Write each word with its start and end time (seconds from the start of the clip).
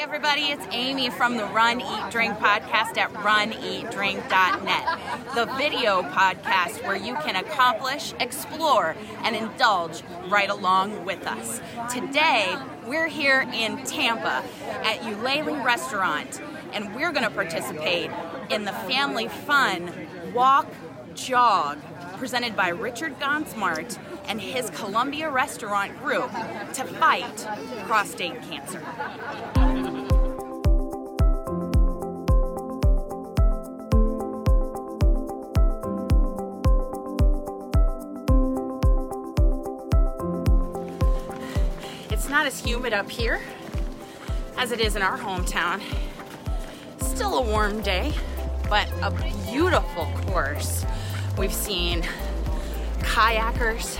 everybody, 0.00 0.44
it's 0.44 0.64
Amy 0.70 1.10
from 1.10 1.36
the 1.36 1.44
Run, 1.44 1.82
Eat, 1.82 2.10
Drink 2.10 2.38
podcast 2.38 2.96
at 2.96 3.12
runeatdrink.net, 3.12 5.34
the 5.34 5.44
video 5.58 6.02
podcast 6.04 6.82
where 6.86 6.96
you 6.96 7.12
can 7.16 7.36
accomplish, 7.36 8.14
explore, 8.18 8.96
and 9.24 9.36
indulge 9.36 10.02
right 10.28 10.48
along 10.48 11.04
with 11.04 11.26
us. 11.26 11.60
Today, 11.90 12.56
we're 12.86 13.08
here 13.08 13.46
in 13.52 13.84
Tampa 13.84 14.42
at 14.84 15.00
Ulele 15.00 15.62
Restaurant, 15.62 16.40
and 16.72 16.94
we're 16.94 17.12
going 17.12 17.24
to 17.24 17.30
participate 17.30 18.10
in 18.48 18.64
the 18.64 18.72
family 18.72 19.28
fun 19.28 19.92
walk 20.32 20.66
jog 21.14 21.76
presented 22.16 22.56
by 22.56 22.68
Richard 22.68 23.20
Gonzmart 23.20 23.98
and 24.24 24.40
his 24.40 24.70
Columbia 24.70 25.28
Restaurant 25.28 26.02
Group 26.02 26.30
to 26.72 26.84
fight 26.84 27.46
prostate 27.86 28.40
cancer. 28.42 28.80
Not 42.40 42.46
as 42.46 42.64
humid 42.64 42.94
up 42.94 43.10
here 43.10 43.38
as 44.56 44.72
it 44.72 44.80
is 44.80 44.96
in 44.96 45.02
our 45.02 45.18
hometown. 45.18 45.78
Still 46.96 47.36
a 47.36 47.42
warm 47.42 47.82
day, 47.82 48.14
but 48.70 48.88
a 49.02 49.10
beautiful 49.50 50.06
course. 50.24 50.86
We've 51.36 51.52
seen 51.52 52.00
kayakers, 53.00 53.98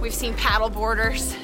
we've 0.00 0.12
seen 0.12 0.34
paddleboarders, 0.34 1.36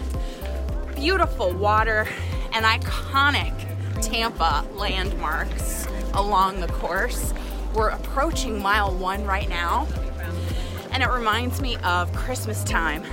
beautiful 0.97 1.53
water, 1.53 2.09
and 2.51 2.65
iconic 2.65 3.55
Tampa 4.03 4.67
landmarks 4.75 5.87
along 6.15 6.59
the 6.59 6.67
course. 6.67 7.33
We're 7.73 7.91
approaching 7.91 8.61
mile 8.61 8.93
one 8.93 9.25
right 9.25 9.49
now, 9.49 9.87
and 10.91 11.05
it 11.05 11.09
reminds 11.09 11.61
me 11.61 11.77
of 11.85 12.13
Christmas 12.15 12.65
time 12.65 13.05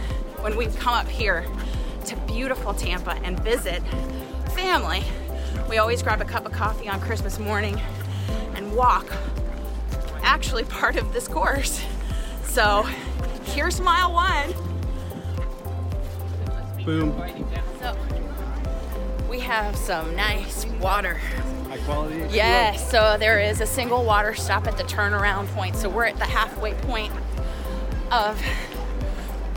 when 0.42 0.58
we've 0.58 0.76
come 0.80 0.96
up 0.96 1.08
here 1.08 1.46
to 2.04 2.16
beautiful 2.28 2.74
Tampa 2.74 3.12
and 3.24 3.40
visit 3.40 3.82
family. 4.56 5.04
We 5.70 5.78
always 5.78 6.04
grab 6.04 6.22
a 6.22 6.26
cup 6.26 6.46
of 6.46 6.52
coffee 6.52 6.88
on 6.88 7.00
Christmas 7.00 7.40
morning 7.40 7.80
and 8.56 8.76
walk, 8.76 9.08
actually, 10.22 10.64
part 10.66 10.96
of 10.96 11.14
this 11.14 11.28
course. 11.28 11.84
So 12.44 12.84
here's 13.46 13.80
mile 13.80 14.14
one. 14.14 14.54
Boom. 16.86 17.14
So 17.80 17.98
we 19.30 19.40
have 19.40 19.76
some 19.76 20.16
nice 20.16 20.66
water. 20.82 21.16
High 21.70 21.78
quality. 21.86 22.18
Yes, 22.30 22.92
so 22.92 23.18
there 23.18 23.40
is 23.40 23.62
a 23.62 23.66
single 23.66 24.04
water 24.04 24.36
stop 24.36 24.68
at 24.68 24.78
the 24.78 24.84
turnaround 24.84 25.48
point. 25.56 25.76
So 25.76 25.90
we're 25.90 26.06
at 26.06 26.18
the 26.18 26.26
halfway 26.26 26.74
point 26.74 27.12
of 28.12 28.40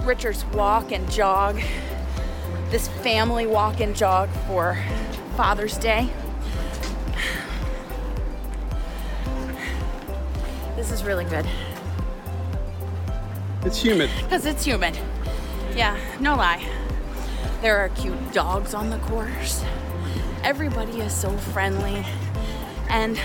Richard's 0.05 0.45
walk 0.47 0.93
and 0.93 1.11
jog, 1.11 1.61
this 2.71 2.89
family 2.89 3.47
walk 3.47 3.81
and 3.81 3.95
jog 3.95 4.29
for 4.47 4.79
Father's 5.37 5.77
Day. 5.79 6.09
This 10.75 10.91
is 10.93 11.05
really 11.05 11.25
good 11.25 11.47
It's 13.65 13.79
humid. 13.83 14.11
because 14.23 14.47
it's 14.47 14.65
humid. 14.65 14.97
Yeah, 15.75 15.99
no 16.21 16.37
lie. 16.37 16.65
There 17.63 17.79
are 17.79 17.89
cute 17.91 18.33
dogs 18.33 18.75
on 18.75 18.91
the 18.91 18.99
course. 18.99 19.65
Everybody 20.45 21.01
is 21.01 21.15
so 21.15 21.31
friendly. 21.31 22.05
And 22.89 23.19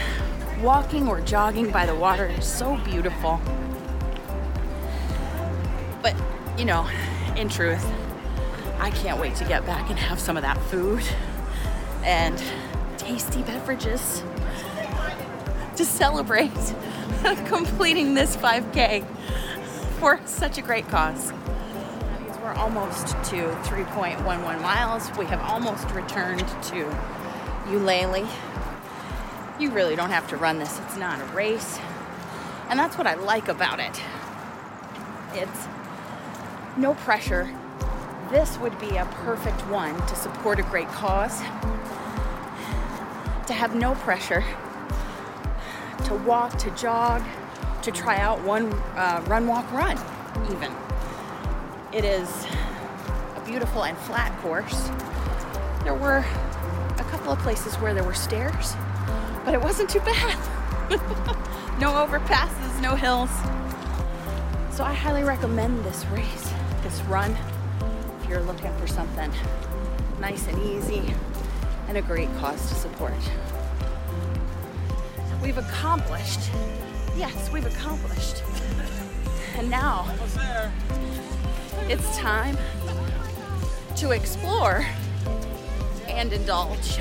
walking 0.62 1.08
or 1.08 1.22
jogging 1.22 1.69
by 1.72 1.85
the 1.85 1.96
water 1.96 2.25
is 2.28 2.46
so 2.46 2.78
beautiful. 2.78 3.40
But, 6.02 6.16
you 6.58 6.66
know, 6.66 6.88
in 7.35 7.47
truth, 7.47 7.85
I 8.81 8.90
can't 8.90 9.22
wait 9.22 9.36
to 9.36 9.46
get 9.46 9.64
back 9.68 9.92
and 9.92 10.00
have 10.00 10.19
some 10.19 10.38
of 10.38 10.42
that 10.42 10.58
food 10.64 11.03
and 12.03 12.44
tasty 12.97 13.44
beverages 13.44 14.24
to 15.75 15.86
celebrate 15.86 16.50
completing 17.46 18.16
this 18.16 18.36
5K 18.36 19.06
for 20.00 20.20
such 20.25 20.58
a 20.58 20.64
great 20.64 20.88
cause. 20.88 21.31
We're 22.41 22.56
almost 22.56 23.09
to 23.09 23.52
3.11 23.70 24.25
miles. 24.64 25.16
We 25.16 25.25
have 25.25 25.41
almost 25.41 25.88
returned 25.91 26.40
to 26.40 26.97
Ulele. 27.68 28.28
You 29.59 29.70
really 29.70 29.96
don't 29.96 30.09
have 30.09 30.28
to 30.30 30.38
run 30.38 30.58
this, 30.58 30.80
it's 30.80 30.97
not 30.97 31.22
a 31.22 31.25
race. 31.36 31.78
And 32.68 32.80
that's 32.80 32.97
what 32.97 33.06
I 33.06 33.14
like 33.14 33.47
about 33.47 33.80
it. 33.80 34.02
It's 35.34 35.68
no 36.78 36.96
pressure. 36.96 37.56
This 38.31 38.58
would 38.59 38.80
be 38.80 38.96
a 38.96 39.06
perfect 39.25 39.59
one 39.68 39.94
to 40.08 40.16
support 40.16 40.58
a 40.58 40.64
great 40.64 40.88
cause. 40.88 41.40
To 43.47 43.53
have 43.53 43.75
no 43.75 43.94
pressure. 43.96 44.42
To 46.06 46.16
walk, 46.25 46.58
to 46.59 46.72
jog, 46.72 47.22
to 47.81 47.91
try 47.91 48.20
out 48.20 48.41
one 48.44 48.72
uh, 48.96 49.22
run, 49.28 49.47
walk, 49.47 49.70
run, 49.74 50.00
even. 50.50 50.72
It 51.91 52.06
is 52.06 52.46
a 53.36 53.44
beautiful 53.46 53.84
and 53.84 53.97
flat 53.97 54.31
course. 54.40 54.90
There 55.84 55.94
were 55.94 56.24
a 57.00 57.03
couple 57.12 57.34
of 57.34 57.40
places 57.40 57.75
where 57.75 57.94
there 57.94 58.06
were 58.06 58.14
stairs, 58.14 58.75
but 59.44 59.53
it 59.53 59.62
wasn't 59.62 59.90
too 59.90 60.00
bad. 60.00 60.38
no 61.81 61.91
overpasses, 61.91 62.81
no 62.81 62.96
hills. 62.96 63.30
So 64.74 64.86
I 64.86 64.94
highly 64.94 65.24
recommend 65.24 65.84
this 65.84 66.06
race, 66.06 66.53
this 66.81 67.02
run, 67.02 67.36
you're 68.31 68.42
looking 68.44 68.74
for 68.78 68.88
something 68.88 69.30
nice 70.22 70.47
and 70.47 70.58
easy 70.64 71.14
and 71.90 71.97
a 71.97 72.02
great 72.02 72.30
cause 72.38 72.66
to 72.69 72.75
support. 72.75 73.14
We've 75.44 75.58
accomplished, 75.58 76.40
yes, 77.18 77.52
we've 77.52 77.66
accomplished. 77.66 78.44
And 79.58 79.70
now 79.70 80.08
it's 81.90 82.18
time 82.18 82.58
to 83.97 84.12
explore 84.12 84.86
and 86.08 86.31
indulge. 86.31 87.00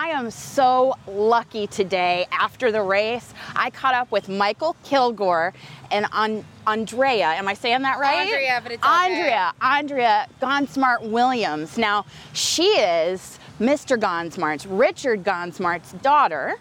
I 0.00 0.10
am 0.10 0.30
so 0.30 0.94
lucky 1.08 1.66
today 1.66 2.28
after 2.30 2.70
the 2.70 2.80
race. 2.80 3.34
I 3.56 3.70
caught 3.70 3.94
up 3.94 4.12
with 4.12 4.28
Michael 4.28 4.76
Kilgore 4.84 5.52
and 5.90 6.06
An- 6.12 6.44
Andrea. 6.68 7.26
Am 7.30 7.48
I 7.48 7.54
saying 7.54 7.82
that 7.82 7.98
right? 7.98 8.28
Andrea, 8.28 8.60
but 8.62 8.70
it's 8.70 8.84
okay. 8.84 8.92
Andrea, 8.92 9.52
Andrea 9.60 10.28
Gonzmart 10.40 11.10
Williams. 11.10 11.76
Now, 11.76 12.06
she 12.32 12.66
is 12.66 13.40
Mr. 13.58 13.98
Gonzmart's, 13.98 14.66
Richard 14.66 15.24
Gonzmart's 15.24 15.94
daughter. 15.94 16.54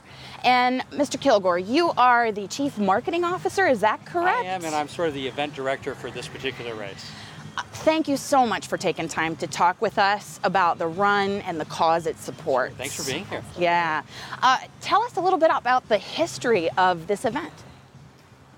And 0.43 0.81
Mr. 0.89 1.21
Kilgore, 1.21 1.59
you 1.59 1.91
are 1.95 2.31
the 2.31 2.47
chief 2.47 2.79
marketing 2.79 3.23
officer, 3.23 3.67
is 3.67 3.81
that 3.81 4.03
correct? 4.03 4.45
I 4.45 4.45
am, 4.45 4.65
and 4.65 4.73
I'm 4.73 4.87
sort 4.87 5.09
of 5.09 5.13
the 5.13 5.27
event 5.27 5.53
director 5.53 5.93
for 5.93 6.09
this 6.09 6.27
particular 6.27 6.73
race. 6.73 7.11
Thank 7.57 8.07
you 8.07 8.17
so 8.17 8.45
much 8.45 8.67
for 8.67 8.77
taking 8.77 9.07
time 9.07 9.35
to 9.37 9.47
talk 9.47 9.81
with 9.81 9.97
us 9.97 10.39
about 10.43 10.77
the 10.77 10.87
run 10.87 11.41
and 11.41 11.59
the 11.59 11.65
cause 11.65 12.05
it 12.05 12.17
supports. 12.19 12.75
Thanks 12.75 12.95
for 12.95 13.09
being 13.09 13.25
here. 13.25 13.43
Yeah. 13.57 14.03
Uh, 14.41 14.57
tell 14.81 15.01
us 15.03 15.15
a 15.17 15.21
little 15.21 15.39
bit 15.39 15.51
about 15.53 15.87
the 15.87 15.97
history 15.97 16.69
of 16.77 17.07
this 17.07 17.25
event. 17.25 17.53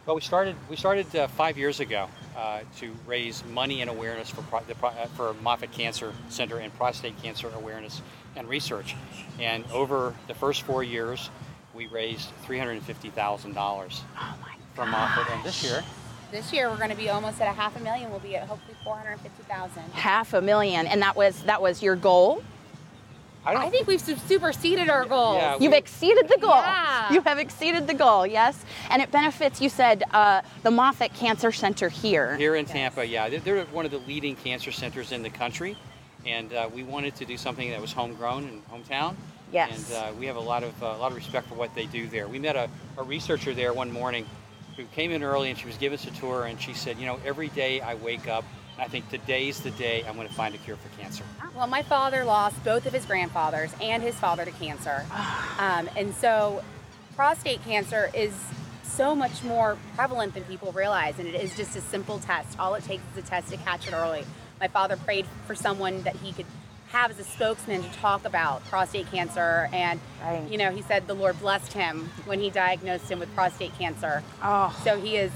Well, 0.06 0.16
we 0.16 0.22
started 0.22 0.56
we 0.70 0.76
started 0.76 1.16
uh, 1.16 1.28
five 1.28 1.58
years 1.58 1.80
ago 1.80 2.08
uh, 2.36 2.62
to 2.78 2.96
raise 3.06 3.44
money 3.46 3.82
and 3.82 3.90
awareness 3.90 4.30
for 4.30 4.42
pro- 4.44 4.62
the 4.62 4.74
pro- 4.74 4.90
uh, 4.90 5.06
for 5.08 5.36
Moffitt 5.44 5.72
Cancer 5.72 6.14
Center 6.30 6.58
and 6.58 6.74
prostate 6.76 7.22
cancer 7.22 7.52
awareness 7.56 8.02
and 8.36 8.50
research. 8.50 8.96
And 9.40 9.64
over 9.72 10.16
the 10.28 10.34
first 10.34 10.64
four 10.64 10.84
years, 10.84 11.30
we 11.76 11.86
raised 11.88 12.30
three 12.44 12.58
hundred 12.58 12.72
and 12.72 12.84
fifty 12.84 13.12
thousand 13.12 13.54
dollars 13.54 14.02
Oh 14.18 14.36
from 14.74 14.90
Moffitt. 14.90 15.32
And 15.32 15.44
this 15.44 15.64
year, 15.64 15.84
This 16.32 16.54
year 16.54 16.70
we're 16.70 16.78
going 16.78 16.92
to 16.92 16.96
be 16.96 17.10
almost 17.10 17.42
at 17.42 17.48
a 17.48 17.54
half 17.54 17.76
a 17.76 17.80
million. 17.80 18.12
We'll 18.12 18.20
be 18.20 18.36
at 18.36 18.48
hopefully 18.48 18.78
450,000. 18.84 19.82
Half 19.94 20.34
a 20.34 20.42
million, 20.42 20.86
and 20.86 21.02
that 21.02 21.16
was 21.16 21.42
that 21.44 21.62
was 21.62 21.82
your 21.82 21.96
goal. 21.96 22.44
I 23.46 23.54
don't 23.54 23.62
I 23.64 23.70
think 23.70 23.88
we've 23.88 24.02
superseded 24.02 24.90
our 24.90 25.06
goal. 25.06 25.36
Yeah, 25.36 25.58
You've 25.60 25.74
exceeded 25.74 26.28
the 26.28 26.38
goal. 26.38 26.52
Yeah. 26.52 27.12
You 27.14 27.22
have 27.22 27.40
exceeded 27.40 27.88
the 27.88 27.94
goal. 27.96 28.28
Yes, 28.28 28.64
and 28.92 29.02
it 29.02 29.12
benefits. 29.12 29.60
You 29.60 29.70
said 29.70 30.04
uh, 30.12 30.42
the 30.62 30.70
Moffitt 30.70 31.14
Cancer 31.16 31.52
Center 31.52 31.90
here. 31.90 32.36
Here 32.36 32.56
in 32.56 32.66
Tampa, 32.66 33.06
yeah, 33.06 33.30
they're, 33.30 33.40
they're 33.40 33.66
one 33.66 33.86
of 33.86 33.92
the 33.92 34.00
leading 34.00 34.36
cancer 34.36 34.72
centers 34.72 35.12
in 35.12 35.24
the 35.24 35.30
country, 35.32 35.78
and 36.28 36.54
uh, 36.54 36.70
we 36.72 36.84
wanted 36.84 37.16
to 37.16 37.26
do 37.26 37.38
something 37.38 37.72
that 37.72 37.82
was 37.82 37.94
homegrown 37.94 38.44
and 38.44 38.62
hometown. 38.70 39.16
Yes. 39.52 39.90
And 39.90 39.98
uh, 39.98 40.12
we 40.20 40.28
have 40.28 40.36
a 40.36 40.42
lot 40.42 40.64
of 40.64 40.84
uh, 40.84 40.88
a 40.88 40.98
lot 40.98 41.12
of 41.12 41.18
respect 41.18 41.48
for 41.48 41.56
what 41.56 41.74
they 41.74 41.88
do 41.88 42.08
there. 42.08 42.28
We 42.28 42.38
met 42.38 42.56
a, 42.56 42.70
a 42.98 43.04
researcher 43.04 43.54
there 43.54 43.74
one 43.74 43.92
morning, 43.92 44.28
who 44.80 44.86
came 44.96 45.12
in 45.12 45.24
early 45.24 45.50
and 45.50 45.60
she 45.60 45.68
was 45.68 45.78
giving 45.78 45.98
us 45.98 46.08
a 46.08 46.12
tour, 46.12 46.46
and 46.46 46.60
she 46.60 46.74
said, 46.74 46.98
you 46.98 47.06
know, 47.06 47.20
every 47.26 47.50
day 47.50 47.82
I 47.82 47.96
wake 47.96 48.28
up, 48.28 48.46
I 48.78 48.88
think 48.88 49.10
today's 49.10 49.60
the 49.60 49.72
day 49.72 50.06
I'm 50.08 50.16
going 50.16 50.28
to 50.28 50.34
find 50.34 50.56
a 50.56 50.58
cure 50.58 50.78
for 50.78 50.88
cancer. 51.02 51.26
Well, 51.54 51.68
my 51.68 51.84
father 51.84 52.24
lost 52.24 52.64
both 52.64 52.86
of 52.86 52.94
his 52.94 53.06
grandfathers 53.06 53.74
and 53.82 54.02
his 54.02 54.16
father 54.16 54.46
to 54.46 54.52
cancer. 54.52 55.06
Um, 55.60 55.90
and 55.98 56.16
so 56.16 56.64
prostate 57.18 57.62
cancer 57.66 58.10
is 58.14 58.34
so 58.82 59.14
much 59.14 59.44
more 59.44 59.78
prevalent 59.98 60.34
than 60.34 60.46
people 60.46 60.72
realize. 60.72 61.20
And 61.20 61.28
it 61.28 61.36
is 61.36 61.54
just 61.58 61.76
a 61.76 61.82
simple 61.82 62.18
test. 62.20 62.58
All 62.58 62.76
it 62.76 62.86
takes 62.86 63.04
is 63.12 63.26
a 63.26 63.28
test 63.28 63.50
to 63.50 63.58
catch 63.58 63.86
it 63.90 63.94
early. 63.94 64.24
My 64.62 64.70
father 64.70 64.96
prayed 64.96 65.26
for 65.46 65.54
someone 65.54 66.02
that 66.04 66.16
he 66.16 66.32
could 66.32 66.46
have 66.92 67.12
as 67.12 67.20
a 67.20 67.24
spokesman 67.24 67.84
to 67.84 67.90
talk 68.00 68.26
about 68.26 68.66
prostate 68.66 69.10
cancer. 69.12 69.70
And, 69.72 70.00
Right. 70.22 70.48
you 70.50 70.58
know, 70.58 70.72
he 70.72 70.82
said 70.82 71.08
the 71.08 71.14
Lord 71.14 71.40
blessed 71.40 71.74
him 71.74 72.10
when 72.26 72.40
he 72.40 72.50
diagnosed 72.50 73.10
him 73.10 73.20
with 73.20 73.34
prostate 73.36 73.78
cancer. 73.78 74.24
Oh, 74.44 74.76
So 74.84 75.00
he 75.00 75.16
is 75.18 75.32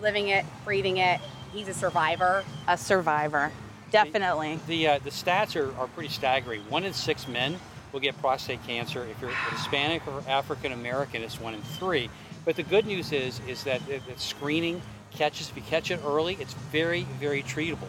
living 0.00 0.28
it, 0.28 0.44
breathing 0.64 0.96
it. 0.96 1.20
He's 1.52 1.68
a 1.68 1.74
survivor. 1.74 2.42
a 2.66 2.76
survivor, 2.76 3.52
definitely. 3.92 4.58
The 4.66 4.88
uh, 4.88 4.98
the 4.98 5.10
stats 5.10 5.54
are, 5.54 5.72
are 5.78 5.86
pretty 5.88 6.08
staggering. 6.08 6.62
One 6.68 6.84
in 6.84 6.92
six 6.92 7.28
men 7.28 7.60
will 7.92 8.00
get 8.00 8.18
prostate 8.20 8.66
cancer. 8.66 9.04
If 9.08 9.20
you're 9.20 9.30
Hispanic 9.30 10.02
or 10.08 10.22
African 10.28 10.72
American, 10.72 11.22
it's 11.22 11.38
one 11.40 11.54
in 11.54 11.62
three. 11.62 12.10
But 12.44 12.56
the 12.56 12.64
good 12.64 12.86
news 12.86 13.12
is 13.12 13.40
is 13.46 13.62
that, 13.64 13.86
that 13.86 14.04
that 14.08 14.20
screening 14.20 14.82
catches 15.12 15.48
if 15.50 15.56
you 15.56 15.62
catch 15.62 15.92
it 15.92 16.00
early, 16.04 16.36
it's 16.40 16.54
very 16.72 17.04
very 17.20 17.42
treatable. 17.44 17.88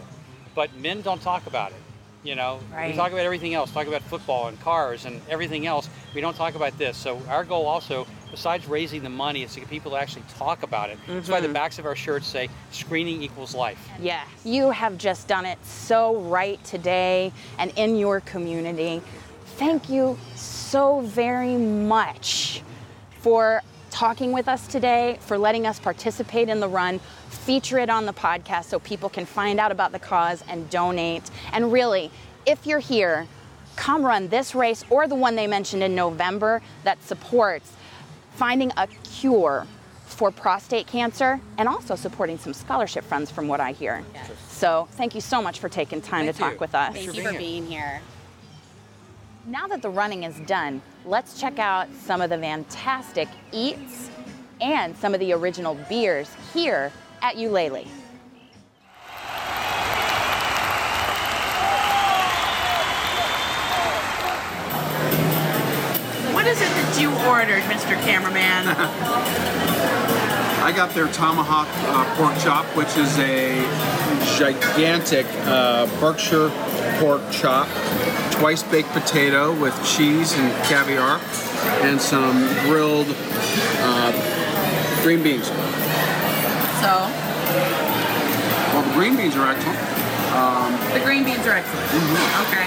But 0.54 0.76
men 0.76 1.02
don't 1.02 1.20
talk 1.20 1.46
about 1.48 1.72
it. 1.72 1.78
You 2.26 2.34
know, 2.34 2.58
Right. 2.72 2.90
we 2.90 2.96
talk 2.96 3.12
about 3.12 3.24
everything 3.24 3.54
else. 3.54 3.70
Talk 3.70 3.86
about 3.86 4.02
football 4.02 4.48
and 4.48 4.60
cars 4.60 5.04
and 5.04 5.20
everything 5.30 5.66
else. 5.66 5.88
We 6.12 6.20
don't 6.20 6.34
talk 6.34 6.56
about 6.56 6.76
this. 6.76 6.96
So 6.96 7.22
our 7.28 7.44
goal 7.44 7.66
also, 7.66 8.04
besides 8.32 8.66
raising 8.66 9.04
the 9.04 9.10
money, 9.10 9.44
is 9.44 9.54
to 9.54 9.60
get 9.60 9.70
people 9.70 9.92
to 9.92 9.96
actually 9.96 10.24
talk 10.36 10.64
about 10.64 10.90
it. 10.90 10.98
That's 11.06 11.28
why 11.28 11.40
the 11.40 11.46
mm-hmm. 11.46 11.54
backs 11.54 11.78
of 11.78 11.86
our 11.86 11.94
shirts 11.94 12.26
say 12.26 12.48
"Screening 12.72 13.22
equals 13.22 13.54
life." 13.54 13.78
Yes. 14.00 14.26
You 14.44 14.70
have 14.70 14.98
just 14.98 15.28
done 15.28 15.46
it 15.46 15.64
so 15.64 16.16
right 16.16 16.62
today 16.64 17.32
and 17.58 17.72
in 17.76 17.96
your 17.96 18.20
community. 18.20 19.02
Thank 19.56 19.88
you 19.88 20.18
so 20.34 21.02
very 21.02 21.56
much 21.56 22.62
for 23.20 23.62
talking 23.90 24.32
with 24.32 24.48
us 24.48 24.66
today, 24.66 25.16
for 25.20 25.38
letting 25.38 25.66
us 25.66 25.78
participate 25.78 26.48
in 26.48 26.60
the 26.60 26.68
run, 26.68 27.00
feature 27.46 27.78
it 27.78 27.88
on 27.88 28.06
the 28.06 28.12
podcast 28.12 28.64
so 28.64 28.80
people 28.80 29.08
can 29.08 29.24
find 29.24 29.60
out 29.60 29.70
about 29.70 29.92
the 29.92 30.00
cause 30.00 30.42
and 30.48 30.68
donate. 30.68 31.22
And 31.52 31.72
really, 31.72 32.10
if 32.44 32.66
you're 32.66 32.80
here, 32.80 33.28
come 33.76 34.04
run 34.04 34.26
this 34.26 34.52
race 34.52 34.84
or 34.90 35.06
the 35.06 35.14
one 35.14 35.36
they 35.36 35.46
mentioned 35.46 35.84
in 35.84 35.94
November 35.94 36.60
that 36.82 37.00
supports 37.04 37.72
finding 38.34 38.72
a 38.76 38.88
cure 39.04 39.64
for 40.06 40.32
prostate 40.32 40.88
cancer 40.88 41.40
and 41.56 41.68
also 41.68 41.94
supporting 41.94 42.36
some 42.36 42.52
scholarship 42.52 43.04
funds 43.04 43.30
from 43.30 43.46
what 43.46 43.60
I 43.60 43.70
hear. 43.70 44.02
So 44.48 44.88
thank 44.92 45.14
you 45.14 45.20
so 45.20 45.40
much 45.40 45.60
for 45.60 45.68
taking 45.68 46.00
time 46.00 46.24
Thank 46.24 46.36
to 46.36 46.42
talk 46.42 46.52
you. 46.54 46.58
with 46.58 46.74
us. 46.74 46.94
Thank 46.94 47.10
for 47.10 47.16
you 47.16 47.22
for 47.22 47.30
here. 47.30 47.38
being 47.38 47.66
here. 47.66 48.00
Now 49.46 49.68
that 49.68 49.82
the 49.82 49.90
running 49.90 50.24
is 50.24 50.36
done, 50.40 50.82
let's 51.04 51.40
check 51.40 51.60
out 51.60 51.86
some 51.94 52.20
of 52.20 52.30
the 52.30 52.38
fantastic 52.38 53.28
eats 53.52 54.10
and 54.60 54.96
some 54.96 55.14
of 55.14 55.20
the 55.20 55.32
original 55.32 55.76
beers 55.88 56.28
here 56.52 56.90
at 57.22 57.36
Ulele. 57.36 57.86
What 66.34 66.46
is 66.46 66.60
it 66.60 66.68
that 66.68 66.98
you 67.00 67.10
ordered, 67.28 67.62
Mr. 67.64 68.00
Cameraman? 68.04 68.66
I 70.66 70.72
got 70.72 70.90
their 70.90 71.06
tomahawk 71.06 71.68
uh, 71.70 72.16
pork 72.16 72.36
chop, 72.40 72.66
which 72.76 72.96
is 72.96 73.16
a 73.20 73.54
gigantic 74.36 75.24
uh, 75.46 75.86
Berkshire 76.00 76.50
pork 76.98 77.22
chop, 77.30 77.68
twice 78.32 78.64
baked 78.64 78.88
potato 78.88 79.54
with 79.60 79.74
cheese 79.84 80.32
and 80.32 80.52
caviar, 80.64 81.20
and 81.86 82.00
some 82.00 82.48
grilled 82.66 83.06
uh, 83.78 85.02
green 85.04 85.22
beans. 85.22 85.50
So, 86.86 87.10
Well, 88.70 88.82
the 88.86 88.94
green 88.94 89.16
beans 89.16 89.34
are 89.34 89.50
excellent. 89.50 89.74
the 90.94 91.02
green 91.02 91.24
beans 91.24 91.44
are 91.44 91.58
excellent. 91.58 91.90
Okay. 92.46 92.66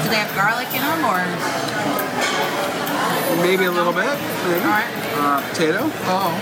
Do 0.00 0.08
they 0.08 0.16
have 0.16 0.32
garlic 0.32 0.68
in 0.72 0.80
them 0.80 1.04
or? 1.04 1.20
Maybe 3.44 3.66
a 3.66 3.70
little 3.70 3.92
bit, 3.92 4.16
maybe. 4.48 4.64
All 4.64 4.72
right. 4.72 4.88
Uh, 5.20 5.44
potato. 5.50 5.80
Oh. 6.08 6.32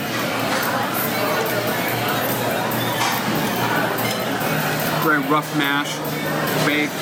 very 5.03 5.19
rough 5.29 5.55
mash, 5.59 5.99
baked, 6.67 6.95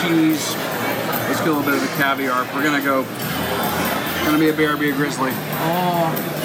cheese. 0.00 0.54
Let's 1.28 1.40
get 1.40 1.48
a 1.48 1.52
little 1.52 1.62
bit 1.62 1.74
of 1.74 1.82
the 1.82 1.94
caviar. 2.02 2.44
We're 2.54 2.62
gonna 2.62 2.80
go. 2.80 3.04
Gonna 4.24 4.38
be 4.38 4.48
a 4.48 4.54
bear, 4.54 4.76
be 4.76 4.90
a 4.90 4.94
grizzly. 4.94 5.30
Oh. 5.34 6.39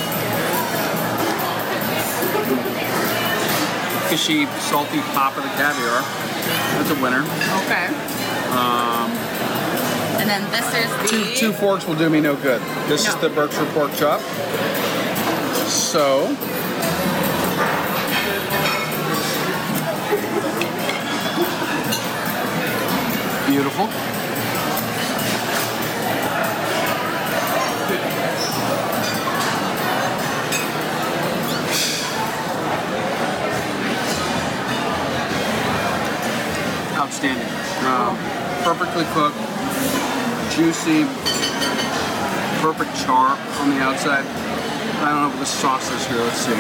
Fishy, 4.10 4.46
salty 4.60 5.00
pop 5.14 5.36
of 5.38 5.44
the 5.44 5.50
caviar. 5.50 6.02
That's 6.78 6.92
a 6.92 7.02
winner. 7.02 7.22
Okay. 7.66 7.88
Um. 8.54 9.12
And 10.20 10.30
then 10.30 10.44
this 10.52 10.68
is 10.74 10.90
the. 11.02 11.08
Two, 11.08 11.36
two 11.36 11.54
forks 11.54 11.86
will 11.86 11.96
do 11.96 12.10
me 12.10 12.22
no 12.22 12.36
good. 12.36 12.62
This 12.88 13.08
is 13.08 13.16
the 13.16 13.30
Berkshire 13.30 13.66
pork 13.74 13.94
chop. 13.96 14.22
So. 15.68 16.28
Outside. 44.08 44.26
I 45.02 45.10
don't 45.10 45.22
know 45.24 45.30
what 45.30 45.40
the 45.40 45.46
sauce 45.46 45.92
is 45.92 46.06
here. 46.08 46.18
Let's 46.18 46.38
see. 46.38 46.52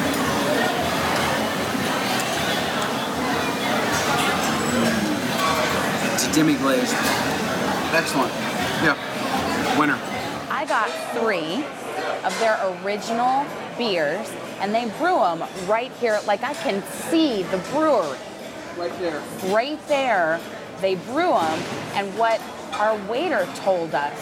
It's 6.13 6.27
a 6.27 6.33
demi 6.33 6.55
glazed. 6.55 6.93
Excellent. 7.93 8.31
Yeah. 8.83 8.97
Winner. 9.79 9.99
I 10.49 10.65
got 10.65 10.89
three 11.17 11.63
of 12.25 12.37
their 12.39 12.59
original 12.83 13.45
beers, 13.77 14.31
and 14.59 14.73
they 14.73 14.85
brew 14.97 15.15
them 15.19 15.43
right 15.67 15.91
here. 15.93 16.19
Like 16.25 16.43
I 16.43 16.53
can 16.53 16.81
see 17.09 17.43
the 17.43 17.57
brewery 17.71 18.17
Right 18.77 18.97
there. 18.99 19.21
right 19.53 19.87
there. 19.87 20.39
They 20.81 20.95
brew 20.95 21.29
them, 21.31 21.59
and 21.93 22.17
what 22.17 22.41
our 22.73 22.97
waiter 23.09 23.47
told 23.55 23.95
us 23.95 24.19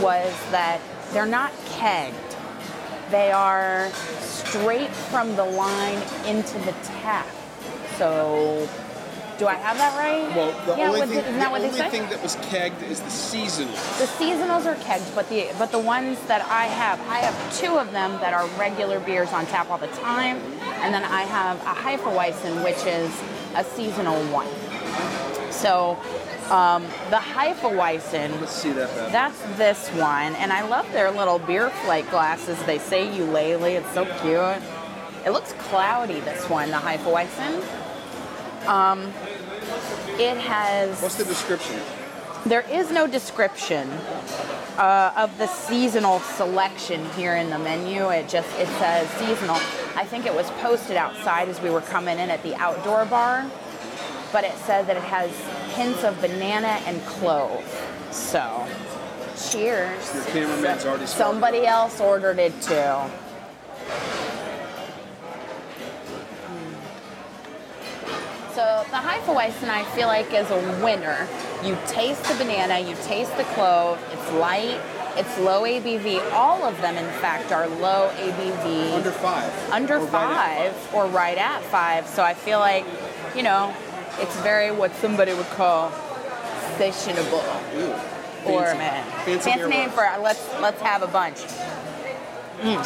was 0.00 0.32
that 0.50 0.80
they're 1.12 1.24
not 1.26 1.52
kegged. 1.70 2.25
They 3.10 3.30
are 3.30 3.90
straight 4.20 4.90
from 4.90 5.36
the 5.36 5.44
line 5.44 6.02
into 6.26 6.58
the 6.60 6.72
tap. 7.02 7.26
So, 7.96 8.68
do 9.38 9.46
I 9.46 9.54
have 9.54 9.76
that 9.78 9.96
right? 9.96 10.34
Well, 10.34 10.52
the 10.66 10.76
yeah, 10.76 10.88
only 10.88 11.00
thing, 11.06 11.16
the 11.16 11.38
that 11.38 11.50
what 11.50 11.60
only 11.60 11.90
thing 11.90 12.08
that 12.08 12.22
was 12.22 12.36
kegged 12.36 12.82
is 12.82 13.00
the 13.00 13.06
seasonals. 13.06 13.98
The 13.98 14.06
seasonals 14.06 14.66
are 14.66 14.76
kegged, 14.76 15.14
but 15.14 15.28
the 15.28 15.48
but 15.58 15.70
the 15.72 15.78
ones 15.78 16.18
that 16.26 16.42
I 16.46 16.64
have, 16.66 17.00
I 17.08 17.18
have 17.18 17.56
two 17.56 17.78
of 17.78 17.92
them 17.92 18.12
that 18.20 18.32
are 18.34 18.46
regular 18.58 19.00
beers 19.00 19.32
on 19.32 19.46
tap 19.46 19.70
all 19.70 19.78
the 19.78 19.86
time, 19.88 20.38
and 20.80 20.92
then 20.92 21.04
I 21.04 21.22
have 21.22 21.60
a 21.62 21.74
Hefeweizen, 21.74 22.64
which 22.64 22.84
is 22.86 23.12
a 23.54 23.64
seasonal 23.64 24.22
one. 24.32 24.48
So 25.52 25.98
um, 26.50 26.82
the 27.10 27.16
Hefeweizen, 27.16 28.40
Let's 28.40 28.52
see 28.52 28.72
that. 28.72 29.12
That's 29.12 29.40
this 29.56 29.88
one, 29.90 30.34
and 30.36 30.52
I 30.52 30.66
love 30.68 30.90
their 30.92 31.10
little 31.10 31.38
beer 31.38 31.70
flake 31.70 32.08
glasses. 32.10 32.62
They 32.64 32.78
say 32.78 33.06
Ulele, 33.08 33.80
it's 33.80 33.92
so 33.92 34.04
cute. 34.20 34.62
It 35.26 35.30
looks 35.30 35.52
cloudy, 35.54 36.20
this 36.20 36.48
one, 36.48 36.70
the 36.70 36.76
Hefeweizen. 36.76 37.62
Um, 38.66 39.12
it 40.18 40.36
has. 40.38 41.00
What's 41.02 41.16
the 41.16 41.24
description? 41.24 41.80
There 42.44 42.64
is 42.70 42.92
no 42.92 43.08
description 43.08 43.90
uh, 44.78 45.12
of 45.16 45.36
the 45.38 45.48
seasonal 45.48 46.20
selection 46.20 47.04
here 47.10 47.34
in 47.34 47.50
the 47.50 47.58
menu. 47.58 48.08
It 48.10 48.28
just 48.28 48.48
it 48.58 48.68
says 48.78 49.08
seasonal. 49.10 49.56
I 49.96 50.04
think 50.04 50.26
it 50.26 50.34
was 50.34 50.48
posted 50.62 50.96
outside 50.96 51.48
as 51.48 51.60
we 51.60 51.70
were 51.70 51.80
coming 51.80 52.18
in 52.18 52.30
at 52.30 52.42
the 52.42 52.54
outdoor 52.54 53.04
bar, 53.06 53.50
but 54.32 54.44
it 54.44 54.54
said 54.58 54.86
that 54.86 54.96
it 54.96 55.02
has 55.02 55.30
hints 55.74 56.04
of 56.04 56.20
banana 56.20 56.80
and 56.86 57.00
clove. 57.06 57.64
So, 58.10 58.66
cheers. 59.50 60.14
Your 60.14 60.24
cameraman's 60.24 60.84
already 60.84 61.06
started. 61.06 61.08
Somebody 61.08 61.66
else 61.66 62.00
ordered 62.00 62.38
it 62.38 62.60
too. 62.62 62.74
Hmm. 66.44 66.74
So 68.54 68.84
the 68.90 68.96
Hefeweizen 68.96 69.68
I 69.68 69.84
feel 69.94 70.08
like 70.08 70.32
is 70.32 70.50
a 70.50 70.58
winner. 70.82 71.28
You 71.62 71.76
taste 71.86 72.24
the 72.24 72.34
banana, 72.34 72.78
you 72.80 72.96
taste 73.02 73.36
the 73.36 73.44
clove, 73.44 73.98
it's 74.12 74.32
light, 74.32 74.80
it's 75.16 75.38
low 75.38 75.62
ABV. 75.62 76.32
All 76.32 76.62
of 76.62 76.78
them, 76.82 76.96
in 76.96 77.10
fact, 77.20 77.50
are 77.50 77.66
low 77.66 78.10
ABV. 78.16 78.92
Under 78.92 79.10
five. 79.12 79.70
Under 79.72 79.96
Or 79.96 80.00
right 80.00 80.10
five 80.10 80.94
or 80.94 81.06
right 81.06 81.38
at 81.38 81.62
five. 81.62 82.06
So 82.06 82.22
I 82.22 82.34
feel 82.34 82.58
like, 82.58 82.84
you 83.34 83.42
know, 83.42 83.74
it's 84.18 84.36
very 84.40 84.70
what 84.70 84.94
somebody 84.96 85.34
would 85.34 85.46
call 85.50 85.90
fashionable. 86.78 87.42
Ooh, 87.76 88.50
or 88.50 88.74
man, 88.74 89.04
fancy, 89.24 89.50
fancy 89.50 89.68
name 89.68 89.90
for 89.90 90.08
let's 90.20 90.48
let's 90.60 90.80
have 90.80 91.02
a 91.02 91.06
bunch. 91.06 91.38
Mm. 92.60 92.84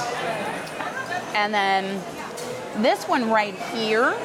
And 1.34 1.54
then 1.54 2.02
this 2.82 3.04
one 3.08 3.30
right 3.30 3.54
here, 3.54 4.16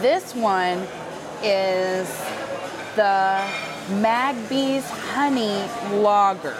this 0.00 0.34
one 0.34 0.86
is 1.42 2.08
the 2.96 3.44
Magbee's 4.00 4.88
Honey 5.12 5.62
Lager, 5.96 6.54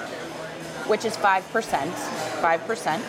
which 0.87 1.05
is 1.05 1.17
5%. 1.17 1.43
5%. 1.43 3.03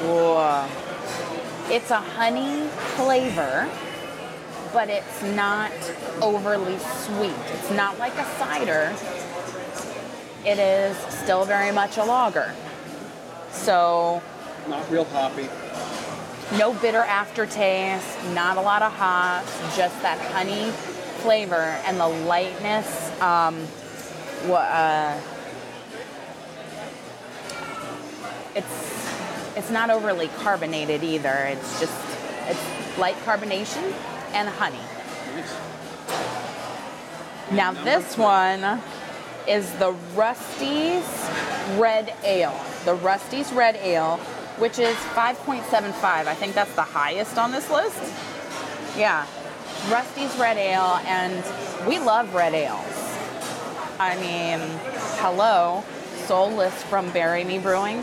Whoa. 0.00 0.68
It's 1.74 1.90
a 1.90 2.00
honey 2.00 2.66
flavor, 2.96 3.68
but 4.72 4.88
it's 4.88 5.22
not 5.22 5.72
overly 6.22 6.78
sweet. 6.78 7.34
It's 7.54 7.70
not 7.72 7.98
like 7.98 8.14
a 8.14 8.24
cider. 8.38 8.94
It 10.46 10.58
is 10.58 10.96
still 11.12 11.44
very 11.44 11.72
much 11.72 11.96
a 11.96 12.04
lager. 12.04 12.54
So, 13.50 14.22
Not 14.68 14.88
real 14.90 15.04
hoppy. 15.06 15.48
no 16.58 16.72
bitter 16.74 17.02
aftertaste, 17.02 18.06
not 18.34 18.56
a 18.56 18.60
lot 18.60 18.82
of 18.82 18.92
hops, 18.92 19.50
just 19.76 20.00
that 20.02 20.18
honey 20.32 20.70
flavor 21.22 21.76
and 21.84 21.98
the 21.98 22.06
lightness. 22.08 23.10
Um, 23.20 23.66
uh, 24.48 25.20
it's 28.54 28.97
it's 29.58 29.70
not 29.70 29.90
overly 29.90 30.28
carbonated 30.28 31.02
either. 31.02 31.34
It's 31.50 31.80
just 31.80 31.92
it's 32.46 32.98
light 32.98 33.16
carbonation 33.26 33.92
and 34.32 34.48
honey. 34.48 34.78
Now 37.50 37.72
this 37.72 38.16
one 38.16 38.80
is 39.48 39.70
the 39.72 39.92
Rusty's 40.14 41.04
Red 41.76 42.14
Ale. 42.22 42.58
The 42.84 42.94
Rusty's 42.94 43.52
Red 43.52 43.76
Ale, 43.76 44.18
which 44.58 44.78
is 44.78 44.94
5.75. 44.94 46.02
I 46.04 46.34
think 46.34 46.54
that's 46.54 46.74
the 46.76 46.82
highest 46.82 47.36
on 47.36 47.50
this 47.50 47.68
list. 47.68 48.00
Yeah. 48.96 49.26
Rusty's 49.90 50.36
Red 50.38 50.56
Ale, 50.56 51.00
and 51.06 51.42
we 51.86 51.98
love 51.98 52.32
red 52.34 52.52
ales. 52.52 52.84
I 53.98 54.16
mean, 54.16 54.60
hello, 55.20 55.82
Soulless 56.26 56.82
from 56.84 57.10
Bury 57.10 57.44
Me 57.44 57.58
Brewing. 57.58 58.02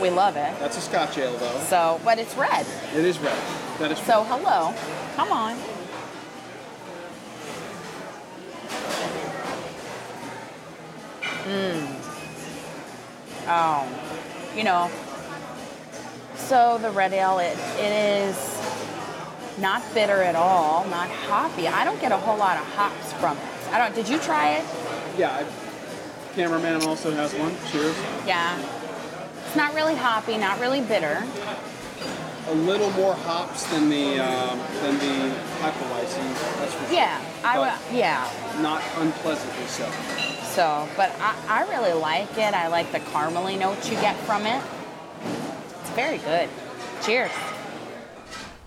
We 0.00 0.10
love 0.10 0.36
it. 0.36 0.52
That's 0.58 0.76
a 0.76 0.80
Scotch 0.80 1.16
ale, 1.18 1.36
though. 1.38 1.58
So, 1.60 2.00
but 2.04 2.18
it's 2.18 2.34
red. 2.36 2.66
It 2.94 3.04
is 3.04 3.18
red. 3.18 3.38
That 3.78 3.92
is 3.92 3.98
So, 4.00 4.24
hello. 4.24 4.74
Come 5.16 5.32
on. 5.32 5.56
Mmm. 11.46 11.86
Oh. 13.48 14.52
You 14.56 14.64
know. 14.64 14.90
So 16.36 16.78
the 16.78 16.90
red 16.90 17.12
ale, 17.12 17.38
it, 17.38 17.56
it 17.78 17.92
is 17.92 18.36
not 19.58 19.82
bitter 19.94 20.22
at 20.22 20.34
all, 20.36 20.86
not 20.88 21.08
hoppy. 21.08 21.66
I 21.68 21.84
don't 21.84 22.00
get 22.00 22.12
a 22.12 22.16
whole 22.16 22.36
lot 22.36 22.58
of 22.58 22.64
hops 22.74 23.12
from 23.14 23.36
it. 23.36 23.44
I 23.72 23.78
don't. 23.78 23.94
Did 23.94 24.08
you 24.08 24.18
try 24.18 24.54
it? 24.54 24.64
Yeah. 25.16 25.34
I, 25.34 26.34
cameraman 26.34 26.82
also 26.82 27.10
has 27.12 27.32
one. 27.34 27.56
Cheers. 27.70 27.96
Yeah. 28.26 28.58
It's 29.46 29.56
not 29.56 29.74
really 29.74 29.94
hoppy, 29.94 30.36
not 30.36 30.60
really 30.60 30.80
bitter. 30.82 31.24
A 32.48 32.54
little 32.54 32.90
more 32.90 33.14
hops 33.14 33.64
than 33.70 33.88
the 33.88 34.18
um, 34.18 34.58
than 34.82 34.98
the. 34.98 35.34
That's 35.62 36.74
for 36.74 36.84
sure. 36.84 36.94
Yeah. 36.94 37.20
I 37.42 37.56
But 37.56 37.80
would. 37.88 37.96
Yeah. 37.96 38.30
Not 38.60 38.82
unpleasantly 38.98 39.66
so. 39.66 39.90
So, 40.52 40.88
but 40.96 41.10
I, 41.20 41.34
I 41.48 41.68
really 41.68 41.92
like 41.92 42.30
it. 42.36 42.54
I 42.54 42.68
like 42.68 42.92
the 42.92 43.00
caramely 43.00 43.58
notes 43.58 43.88
you 43.90 43.96
get 43.96 44.16
from 44.18 44.46
it. 44.46 44.62
It's 45.80 45.90
very 45.90 46.18
good. 46.18 46.48
Cheers. 47.02 47.32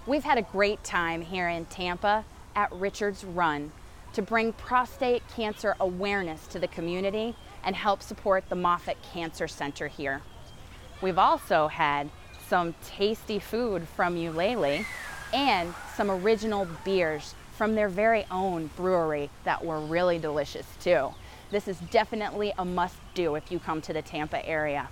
We've 0.07 0.23
had 0.23 0.37
a 0.37 0.43
great 0.43 0.83
time 0.83 1.21
here 1.21 1.47
in 1.47 1.65
Tampa 1.65 2.25
at 2.55 2.71
Richard's 2.71 3.23
Run 3.23 3.71
to 4.13 4.21
bring 4.21 4.53
prostate 4.53 5.23
cancer 5.29 5.75
awareness 5.79 6.47
to 6.47 6.59
the 6.59 6.67
community 6.67 7.35
and 7.63 7.75
help 7.75 8.01
support 8.01 8.49
the 8.49 8.55
Moffitt 8.55 8.97
Cancer 9.13 9.47
Center 9.47 9.87
here. 9.87 10.21
We've 11.01 11.17
also 11.17 11.67
had 11.67 12.09
some 12.47 12.75
tasty 12.85 13.39
food 13.39 13.87
from 13.87 14.15
Ulele 14.15 14.85
and 15.33 15.73
some 15.95 16.09
original 16.11 16.67
beers 16.83 17.35
from 17.55 17.75
their 17.75 17.89
very 17.89 18.25
own 18.31 18.69
brewery 18.75 19.29
that 19.43 19.63
were 19.63 19.79
really 19.79 20.17
delicious 20.17 20.65
too. 20.81 21.09
This 21.51 21.67
is 21.67 21.79
definitely 21.91 22.53
a 22.57 22.65
must 22.65 22.97
do 23.13 23.35
if 23.35 23.51
you 23.51 23.59
come 23.59 23.81
to 23.81 23.93
the 23.93 24.01
Tampa 24.01 24.45
area. 24.47 24.89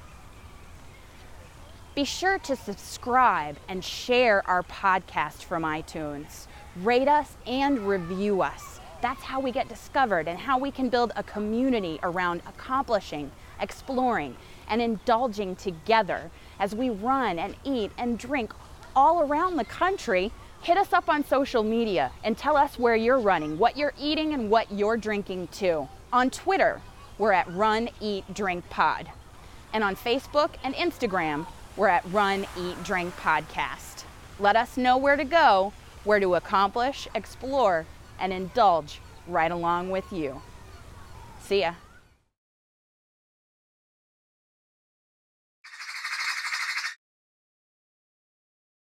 Be 1.93 2.03
sure 2.03 2.37
to 2.39 2.55
subscribe 2.55 3.57
and 3.67 3.83
share 3.83 4.47
our 4.47 4.63
podcast 4.63 5.43
from 5.43 5.63
iTunes. 5.63 6.45
Rate 6.83 7.07
us 7.07 7.35
and 7.47 7.79
review 7.87 8.41
us. 8.41 8.79
That's 9.01 9.23
how 9.23 9.39
we 9.39 9.51
get 9.51 9.67
discovered 9.67 10.27
and 10.27 10.37
how 10.37 10.57
we 10.57 10.71
can 10.71 10.89
build 10.89 11.11
a 11.15 11.23
community 11.23 11.99
around 12.03 12.41
accomplishing, 12.47 13.31
exploring, 13.59 14.37
and 14.69 14.81
indulging 14.81 15.55
together 15.55 16.29
as 16.59 16.75
we 16.75 16.89
run 16.89 17.39
and 17.39 17.55
eat 17.63 17.91
and 17.97 18.17
drink 18.17 18.53
all 18.95 19.21
around 19.21 19.57
the 19.57 19.65
country. 19.65 20.31
Hit 20.61 20.77
us 20.77 20.91
up 20.91 21.07
on 21.07 21.23
social 21.23 21.63
media 21.63 22.11
and 22.23 22.37
tell 22.37 22.57
us 22.57 22.79
where 22.79 22.95
you're 22.95 23.19
running, 23.19 23.57
what 23.57 23.77
you're 23.77 23.93
eating, 23.99 24.33
and 24.33 24.49
what 24.49 24.71
you're 24.71 24.97
drinking 24.97 25.47
too. 25.49 25.87
On 26.11 26.29
Twitter, 26.29 26.81
we're 27.17 27.31
at 27.31 27.51
Run 27.51 27.89
Eat 28.01 28.33
Drink 28.33 28.67
Pod. 28.69 29.09
And 29.71 29.83
on 29.83 29.95
Facebook 29.95 30.51
and 30.63 30.73
Instagram, 30.75 31.45
we're 31.75 31.89
at 31.89 32.05
Run 32.11 32.47
Eat 32.57 32.83
Drink 32.83 33.15
Podcast. 33.17 34.03
Let 34.39 34.55
us 34.55 34.77
know 34.77 34.97
where 34.97 35.15
to 35.15 35.23
go, 35.23 35.73
where 36.03 36.19
to 36.19 36.35
accomplish, 36.35 37.07
explore, 37.13 37.85
and 38.19 38.33
indulge 38.33 38.99
right 39.27 39.51
along 39.51 39.89
with 39.89 40.11
you. 40.11 40.41
See 41.39 41.61
ya. 41.61 41.73